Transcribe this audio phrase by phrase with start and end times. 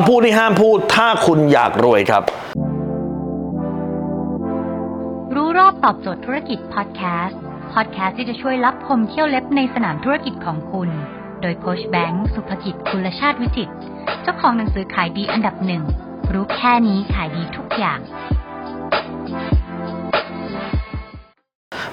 [0.00, 2.22] ำพูดที่ห้ามพูดถ้าคุณอยากรวยครับ
[5.34, 7.40] รู้รอบตอบโจทย์ธุรกิจพอดแคสต์
[7.72, 10.88] พอดแคสต์ที่จะช่วยรับพมเที่ยวเล็บในสนามธุรกิจของคุณ
[11.42, 13.74] โดยโคชแบงค์สุภกิจคุณชาติวิจิตร
[14.22, 15.82] เจ้าของหนังสือขายดีอันดับหนึ่ง
[16.32, 17.98] รู้แค่นี้ขายดีทุกอย่าง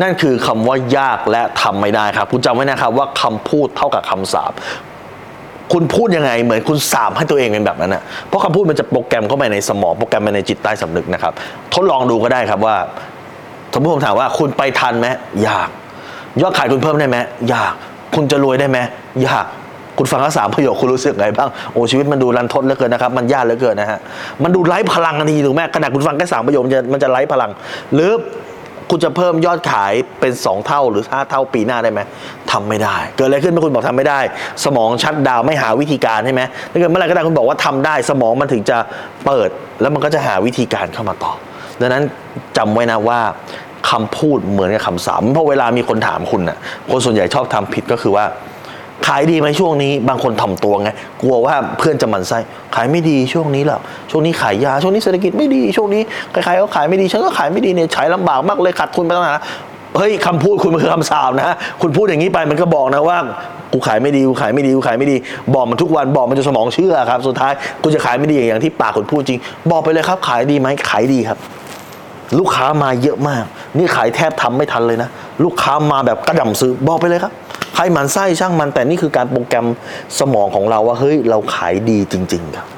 [0.00, 4.52] นั่นคือคำว่ายากและทำไม่ได้ครับ คุณจำไว้นะครับว่าคำพูดเท่ากับคำสาป
[5.72, 11.32] คุณพูดยังไงเหมือนคุณสาปให้ตัวเองเป็นแบบนั้นนะเพราะคำพูดมันจะโปรแกรมเข้าไปในสมองโปรแกรมไปในจิตใต้สำนึกนะครับ
[11.74, 12.76] ทดลองดูก็ได้ครับว่า
[13.74, 15.06] สมมติผมถามว่าคุณไปทันไหม
[15.42, 15.68] อยาก
[16.42, 17.16] ยอดขายคุณเพิ่มได้ไหม
[17.48, 17.72] อยาก
[18.14, 18.78] คุณจะรวยได้ไหม
[19.22, 19.46] อยาก
[19.98, 23.98] คุณฟังแค่สามประโยคคุณรู้สึกไงบ้างโอ้ชีวิตมันดูรันทดเหลือเกินนะครับ มันยากเหลือเกินนะฮะ
[24.42, 27.50] มันดูไร้พลังทันทีถูกไหมขนาดคุณฟังแค่สามประโยคมันจะมันจะไร้พลัง
[27.94, 28.10] หรือ
[28.90, 32.00] คุณจะเพิ่มยอดขายเป็น 2 เท่าหรือ 5 เท่าปีหน้าได้ไหม
[32.52, 34.20] ทำไม่ได้ เกิดอะไรขึ้นเมื่อคุณบอกทำไม่ได้
[34.64, 38.76] สมองชัดดาวไม่หาวิธีการใช่ไหมถ้าเกิดเมื่อไหร่ก็ได้คุณบอกว่าทำได้ สมองมันถึงจะ
[39.26, 39.48] เปิด
[39.80, 41.32] แล้วมันก็จะหาวิธีการเข้ามาต่อ
[41.80, 42.02] ดังนั้น
[42.56, 43.20] จำไว้นะว่า
[43.90, 46.58] คำพูดเหมือนกับคำสาปเพราะเวลามีคนถามคุณน่ะ
[46.90, 48.24] คนส่วนใหญ่ชอบทำผิดก็คือว่า
[49.06, 50.90] ขายดีไหมช่วงนี้ บางคนถ่อมตัวไง
[51.22, 52.38] กลัวว่าเพื่อนจะหมั่นไส้
[52.74, 59.42] ขายไม่ดีช่วงนี้หรอกช่วงนี้ขายยาช่วงนี้เศรษฐกิจไม่ดีช่วงนี้ใครๆก็ขายไม่ดีฉันก็ขายไม่ดีเนี่ยใช้ลำบากมากเลยขาดทุนไปตั้งนาน
[59.96, 63.18] เฮ้ยคำพูดคุณมันคือคำสาปนะคุณพูดอย่างนี้ไปมันก็บอกนะว่า
[63.72, 65.16] กูขายไม่ดีกูขายไม่ดีกูขายไม่ดี
[65.54, 71.38] บอกมันทุกวันบอกมันจนสมองเชื่อครับ สุดท้ายกูจะขายไม่ดีอย่างที่ปากคุณพูดจริง บอกไปเลยครับ ขายดีไหมขายดีครับ
[72.38, 73.44] ลูกค้ามาเยอะมาก
[73.78, 75.08] นี่ขายแทบทำไม่ทันเลยนะ
[75.44, 77.32] ลูกค้ามาแบบกระหน่ำซื้อบอกไปเลยครับ
[77.74, 79.66] ใครหมันไส้ช่างมันแต่นี่คือการโปรแกรม
[80.18, 82.68] สมองของเราว่าเฮ้ยเราขายดีจริง ๆ ครับ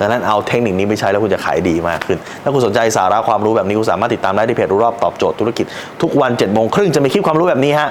[0.00, 5.66] ดังนั้นเอาเทคนิคนี้ไปใช้แล้วคุณจะขายดีมากขึ้น ถ้าคุณสนใจสาระความรู้แบบนี้คุณสามารถติดตามได้ที่เพจรู้รอบตอบโจทย์ธุรกิจ
[6.02, 7.88] ทุกวัน7จ็ดโมงครึ่งจะมีคลิปความรู้แบบนี้ฮะ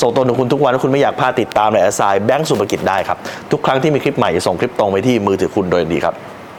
[0.00, 3.18] ส่งตรงถึงคุณทุกวันถ้าคุณไม่อยากพลาดติดตามในแอสไซน์แบงก์สุภกิจได้ครับ
[3.52, 6.14] ทุกครั้งที่มีคลิปใหม่จะส่งคลิปตรงไปที่มือถือคุณโดยดีครับ